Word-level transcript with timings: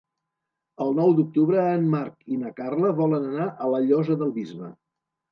El 0.85 0.95
nou 0.99 1.11
d'octubre 1.17 1.65
en 1.73 1.83
Marc 1.95 2.15
i 2.35 2.37
na 2.43 2.51
Carla 2.59 2.93
volen 3.01 3.27
anar 3.27 3.45
a 3.65 3.69
la 3.75 3.83
Llosa 3.91 4.17
del 4.23 4.33
Bisbe. 4.39 4.71